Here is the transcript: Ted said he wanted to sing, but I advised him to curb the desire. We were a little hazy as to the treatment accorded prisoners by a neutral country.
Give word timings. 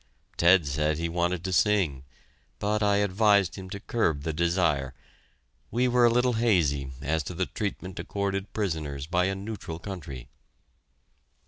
Ted 0.35 0.65
said 0.65 0.97
he 0.97 1.07
wanted 1.07 1.43
to 1.43 1.53
sing, 1.53 2.03
but 2.57 2.81
I 2.81 2.95
advised 2.95 3.53
him 3.55 3.69
to 3.69 3.79
curb 3.79 4.23
the 4.23 4.33
desire. 4.33 4.95
We 5.69 5.87
were 5.87 6.05
a 6.05 6.09
little 6.09 6.33
hazy 6.33 6.89
as 7.03 7.21
to 7.25 7.35
the 7.35 7.45
treatment 7.45 7.99
accorded 7.99 8.51
prisoners 8.51 9.05
by 9.05 9.25
a 9.25 9.35
neutral 9.35 9.77
country. 9.77 10.27